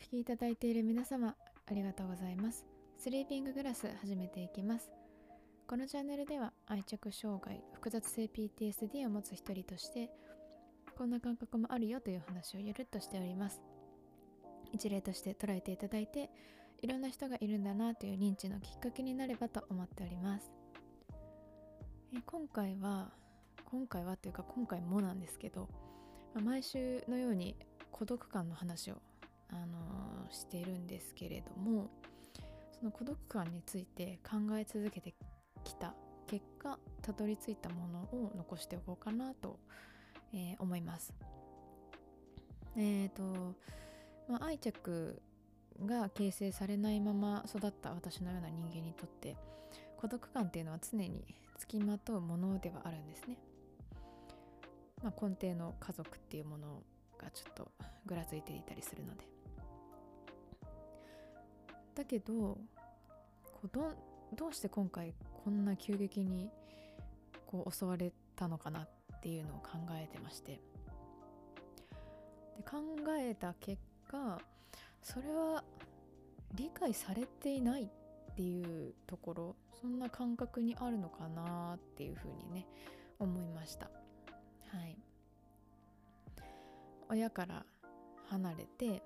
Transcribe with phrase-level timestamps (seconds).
[0.00, 2.64] 聴きいただいている皆様ありがとうございます。
[2.96, 4.90] スリーピンググラス始めていきます。
[5.68, 10.10] このチャンネルでは愛着障害複雑性 PTSD を持つ一人として
[10.96, 13.60] こんな感覚もあるよという話をゆるっとしております。
[14.72, 16.30] 一例として捉えていただいて
[16.80, 20.50] いろんな人がいるんだなという認知のきっかけになればと思っております。
[22.14, 23.12] え今回は
[23.66, 25.68] 今回はというか今回もなんですけど、
[26.34, 27.54] ま、毎週のように
[27.90, 29.02] 孤独感の話を、
[29.52, 29.80] あの、
[30.30, 31.90] してるんですけれども
[32.78, 35.14] その孤独感について考え続けて
[35.64, 35.94] きた
[36.26, 39.58] 結果たどり着いたものを残しておこうかなと、
[40.32, 41.12] えー、思います。
[42.76, 43.56] え、ー、と、
[44.28, 45.20] まあ、愛着
[45.84, 49.36] が形成されないまま育った私のような人間にとって
[49.96, 51.24] 孤独感っていうのは常に
[51.58, 53.36] つきまとうものではあるんですね。
[55.02, 56.82] まあ、根底の家族っていうもの
[57.18, 57.72] がちょっと
[58.06, 59.39] ぐらついていたりするので。
[61.94, 62.58] だけどこ
[63.64, 63.92] うど
[64.34, 66.50] どうして今回こんな急激に
[67.46, 68.88] こう襲われたのかなっ
[69.20, 70.60] ていうのを考えてまして。
[72.56, 72.78] で考
[73.18, 74.38] えた結果
[75.02, 75.64] それは
[76.54, 82.66] 理解されていないっていうところそんな感覚にあるのかなっていうふうにね
[83.18, 83.86] 思いました。
[83.86, 84.96] はい。
[87.08, 87.64] 親から
[88.28, 89.02] 離れて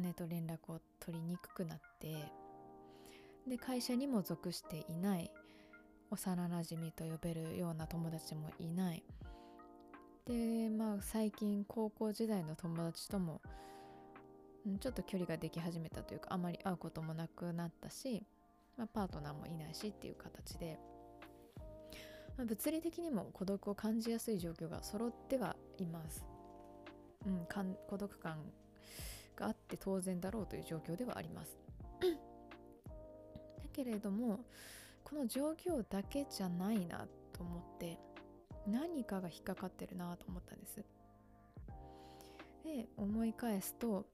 [0.00, 2.14] 姉と連絡を取りにくくなって
[3.48, 5.32] で会社にも属していない
[6.10, 9.02] 幼なじみと呼べるような友達もいない
[10.26, 13.40] でまあ最近高校時代の友達とも
[14.80, 18.22] ちょっと距離ができ始めたというかあまり会うこともなくなったし、
[18.78, 20.78] まあ、パートナーもいないしっていう形で、
[22.36, 26.24] まあ、物理的にも孤独を感じやすい状況が揃ってはいます。
[27.26, 27.46] うん、
[27.88, 28.38] 孤独感
[29.36, 31.58] があって当然だろうという状況ではあります。
[32.00, 32.08] だ
[33.72, 34.44] けれども
[35.04, 37.98] この状況だけじゃないなと思って
[38.66, 40.84] 何かが引っかかってるなと思ったんです。
[42.64, 44.06] で思い返すと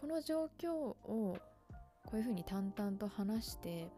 [0.00, 0.96] この状況を
[2.04, 3.90] こういうふうに淡々と話して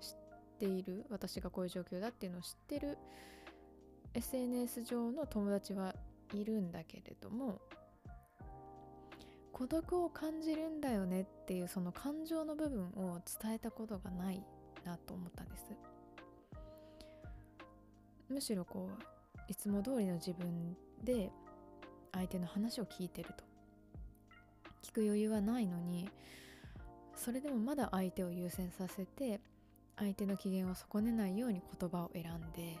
[0.00, 0.16] 知っ
[0.58, 2.96] ている私がこういう状況だっていうのを知ってる
[4.14, 5.94] SNS 上の友達は
[6.32, 7.60] いるんだけれども
[9.60, 14.42] 孤独を感じるんだよねっていうその感情の部分を伝えたことがない
[14.86, 15.66] なと思ったんです。
[18.30, 21.30] むしろこういつも通りの自分で
[22.12, 23.44] 相手の話を聞いてると。
[24.82, 26.08] 聞く余裕はないのに
[27.14, 29.42] それでもまだ相手を優先させて
[29.94, 32.78] 相手の機嫌を損ねないように言葉を選んで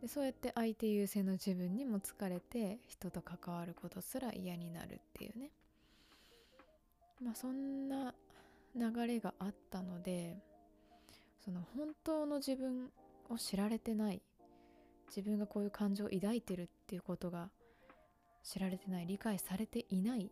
[0.00, 5.50] でそうやって相手優先の自分にも疲れて人と関わることすら嫌になるっていうね。
[7.22, 8.14] まあそんな
[8.76, 10.36] 流れがあったので
[11.44, 12.90] その本当の自分
[13.28, 14.22] を知られてない
[15.08, 17.48] 自分がこういう感情を抱いてるっていうことが
[18.44, 20.30] 知られてない理解されていない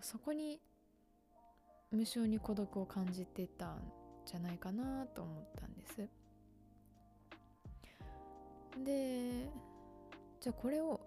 [0.00, 0.60] そこに
[1.90, 3.92] 無性に孤独を感じてたん
[4.24, 6.19] じゃないかなと思ったんです。
[8.84, 9.48] で
[10.40, 11.00] じゃあこれを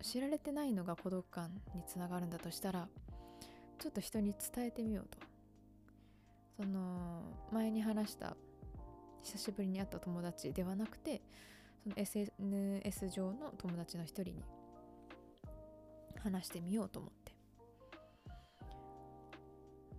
[0.00, 2.88] 知られてないのが孤独感につながるんだとしたら
[3.78, 5.18] ちょっと人に伝えてみようと。
[6.56, 8.36] その前に話した
[9.22, 11.22] 久しぶりに会った友達ではなくて
[11.82, 14.44] その SNS 上の友達の一人に
[16.22, 17.32] 話してみようと思って。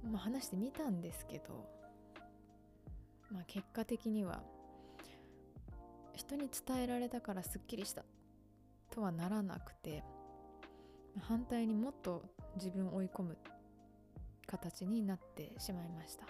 [0.10, 1.66] まあ話してみたんですけど
[3.32, 4.44] まあ結果的には
[6.16, 8.04] 人に伝えられたからすっきりした。
[8.92, 10.04] とはならなくて
[11.22, 12.24] 反対にもっと
[12.56, 13.38] 自分を追い込む
[14.46, 16.26] 形になってしまいました。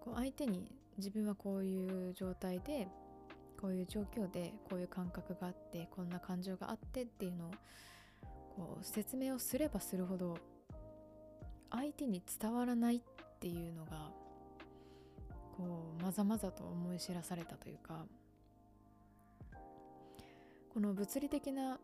[0.00, 2.88] こう相手に自分はこういう状態で
[3.60, 7.50] こういう状況でこういう感覚があってこんな感情があってっていうのを
[8.56, 10.38] こう説明をすればするほど
[11.70, 13.00] 相手に伝わらないっ
[13.38, 14.10] ていうのが
[15.60, 18.06] こうまざまざと思い知らされたというか。
[20.72, 21.80] この物理的な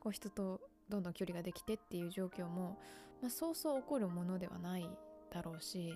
[0.00, 2.78] こう人とどんどん距離ができてっていう状況も、
[3.22, 4.88] まあ、そうそう起こるものではない
[5.32, 5.94] だろうし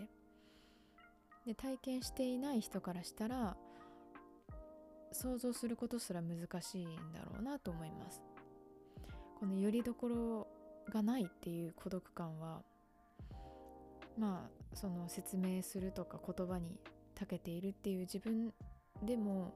[1.46, 3.56] で体験していない人からしたら
[5.10, 8.22] 想像することすら難しいんだろうなと思います。
[9.40, 10.46] このよりどころ
[10.92, 12.62] がないっていう孤独感は
[14.16, 16.78] まあその説明するとか言葉に
[17.18, 18.52] 長けているっていう自分
[19.02, 19.52] でも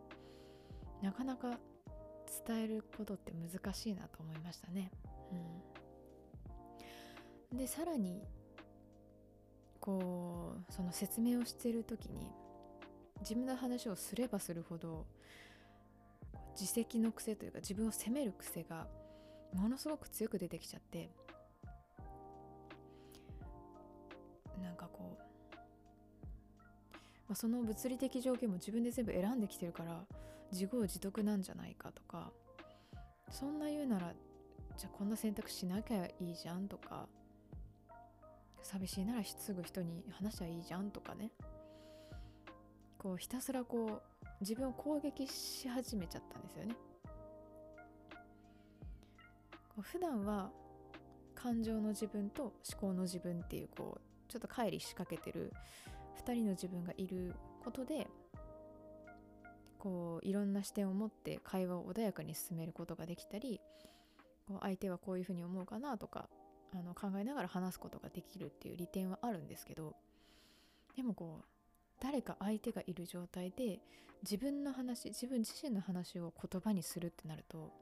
[1.03, 1.59] なかなか
[2.47, 4.91] 伝えることって難しいなと思いましたね。
[7.53, 8.23] うん、でさらに
[9.81, 12.33] こうその説明をしてる時に
[13.21, 15.07] 自分の話をすればするほど
[16.59, 18.87] 自責の癖というか自分を責める癖が
[19.53, 21.11] ものすごく強く出てきちゃって
[24.63, 25.57] なんかこう、
[27.29, 30.05] まあ、その物理的条件も自分で全部選んできてるから
[30.53, 32.31] 自業自得なんじゃないかとか
[33.31, 34.13] そんな言うなら
[34.77, 37.07] じゃあこんな選択しなきゃいいじゃんとか
[38.63, 41.31] 寂しいならすぐ人に話しゃいいじゃんとかね。
[42.99, 46.75] こうひたすらこう自分を攻撃し始めちゃったんですよね。
[49.69, 50.51] こう普段は
[51.35, 55.53] 感情の自分と思考の自分っていうこうちょっと乖離しかけてる
[56.25, 58.07] 2人の自分がいることで
[59.79, 63.61] こういろんな視点を持って会話を穏やかに進めることができたり
[64.49, 66.29] こう相手はこういうふうに思うかなとか
[66.73, 69.95] あの考えながら話すことができるっていう利点はあるんですけど
[70.97, 71.45] でもこう
[72.01, 73.81] 誰か相手がいる状態で
[74.23, 77.73] 自分の話自分自身の話を言葉にするってなると思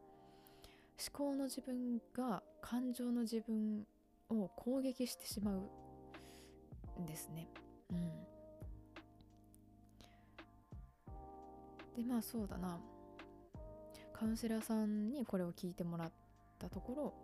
[1.13, 3.87] 考の自分が感情の自分
[4.29, 5.63] を攻撃してしまう
[7.07, 7.49] ですね。
[7.91, 8.11] うん、
[11.97, 12.79] でまあそうだな。
[14.13, 16.13] カウンセラーさんにこれを聞いてもらっ
[16.59, 17.15] たところ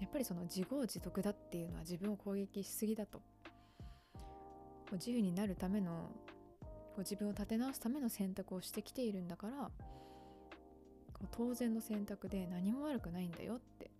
[0.00, 3.20] やっぱりその自業自得だっていうのは自分を攻撃しすぎだと。
[4.92, 6.10] 自由になるための
[6.66, 9.70] こう自分を立て直すための選択をしてきているんだから
[11.12, 13.90] こう当然の選択で何も悪くないんだよって。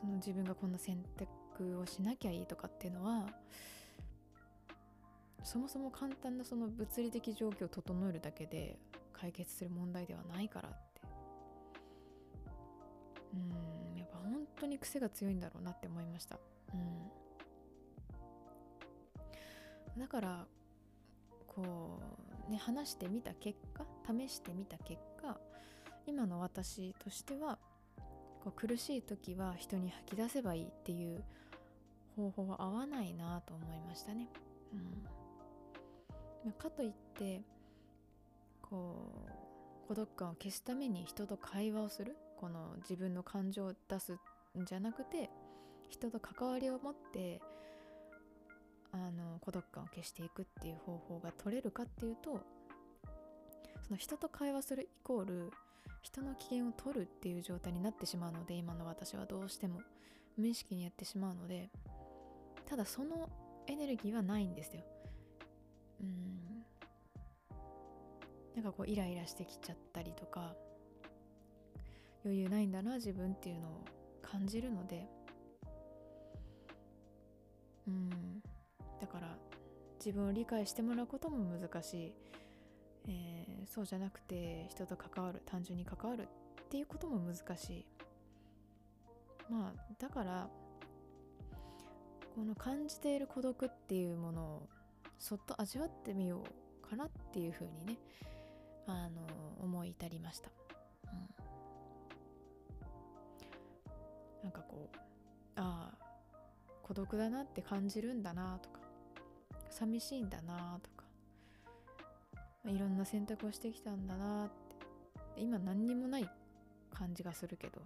[0.00, 1.26] その自分がこんな選択
[1.74, 3.26] をしなきゃいいとかっていうのは
[5.42, 8.78] そもそも簡単なその物理的状況を整えるだけで
[9.12, 11.00] 解決する問題ではないからって。
[13.32, 16.38] うんやっぱ本当に癖が強いんだろうなって思いました。
[16.74, 16.76] う
[19.96, 20.00] ん。
[20.00, 20.46] だから
[21.46, 22.00] こ
[22.48, 25.38] うね話してみた結果試してみた結果
[26.06, 27.58] 今の私としては
[28.42, 31.22] こう苦しい時は人に吐き出せばいいっていう
[32.20, 34.28] 方法は合わないなと思いましたね。
[36.44, 37.42] うん、かといって
[38.62, 39.12] こ
[39.84, 44.12] う孤独感を消すために人と会話をするこの自分の感情を出す
[44.58, 45.30] んじゃなくて
[45.88, 47.40] 人と関わりを持って
[48.92, 52.40] あの孤独感を消していくっていう方法が取れるかっていうと
[53.86, 55.52] その人と会話するイコール
[56.02, 59.80] 人の機嫌を取るっていう状態になってしまうので今の私はどうしても
[60.36, 61.68] 無意識にやってしまうので
[62.70, 63.28] ただその
[63.66, 64.84] エネルギーはないんですよ。
[66.00, 66.64] うん。
[68.54, 70.54] なんかこうイライラしてきちゃったりとか
[72.24, 73.84] 余裕ないんだな自分っていうのを
[74.22, 75.08] 感じるので。
[77.88, 78.40] うん。
[79.00, 79.36] だから
[79.98, 82.14] 自分を理解してもらうことも難しい、
[83.08, 87.86] えー、そうじゃなくて人と関わる単純に関わるっていうことも難しい。
[89.50, 90.48] まあだから
[92.40, 94.68] この感じている孤独っていうものを
[95.18, 97.98] そっと味わってみようかなっていうふうにね
[98.86, 99.20] あの
[99.62, 100.48] 思い至りました、
[101.04, 101.08] う
[104.42, 104.96] ん、なんかこう
[105.56, 105.98] ああ
[106.82, 108.80] 孤独だなって感じるんだなとか
[109.68, 111.04] 寂しいんだなとか
[112.64, 116.26] いろんな選択をしてきたんだなって今何にもない
[116.94, 117.82] 感じがするけど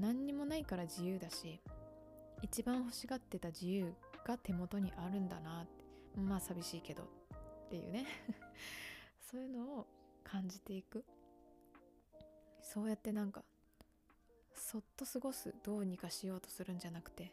[0.00, 1.60] 何にもないから自由だし
[2.42, 3.92] 一番欲しがってた自由
[4.24, 5.86] が手元にあるんだなって。
[6.20, 7.06] まあ寂しいけどっ
[7.68, 8.06] ていうね。
[9.30, 9.86] そういうのを
[10.24, 11.04] 感じていく。
[12.62, 13.44] そうやってなんか
[14.52, 17.32] そっと過ごすどうにかしようとするんじゃなくて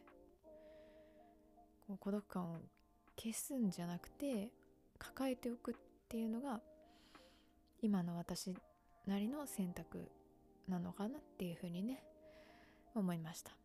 [1.86, 2.60] こう孤独感を
[3.16, 4.50] 消すんじゃなくて
[4.98, 5.74] 抱えておくっ
[6.08, 6.60] ていうのが
[7.82, 8.56] 今の私
[9.06, 10.08] なりの選択
[10.68, 12.02] なのかなっていうふうにね
[12.94, 13.63] 思いました。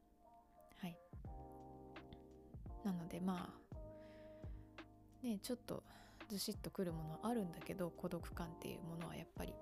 [2.84, 3.50] なのでま
[5.24, 5.84] あねちょっと
[6.30, 9.54] ずしっとくるものはあるんだけど孤独感っていうものはやっぱり。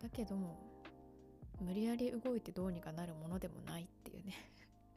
[0.00, 0.56] だけども
[1.60, 4.34] 無理やり動いてどうにかなるものでもないっていうね。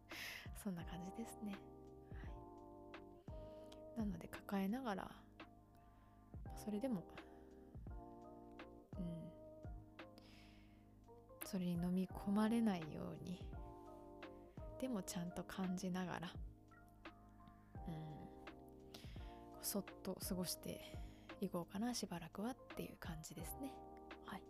[0.64, 1.56] そんな感じですね。
[3.98, 5.12] なので抱えながら
[6.56, 7.04] それでも
[8.98, 9.32] うん。
[11.46, 13.44] それに飲み込まれないように
[14.82, 16.32] でもちゃんと感じながら。
[17.88, 17.94] うん。
[19.62, 20.82] そっと過ごして
[21.40, 23.72] いこうかなしばらくはっていう感じですね。
[24.26, 24.42] はい。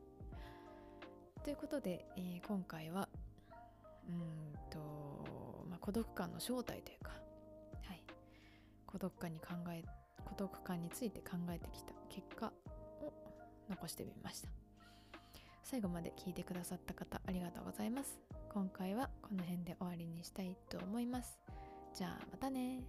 [1.43, 3.09] ということで、えー今回は
[4.07, 7.11] うんと、まあ、孤独感の正体というか、
[7.83, 8.03] はい、
[8.85, 9.83] 孤独感に考え
[10.23, 12.53] 孤独感について考えてきた結果
[13.01, 13.13] を
[13.69, 14.60] 残してみました。
[15.71, 18.19] 最後まで聞いてくださった方ありがとうございます。
[18.53, 21.39] 今回はこの辺で終わりにしたいと思います。
[21.93, 22.81] じゃあまたね。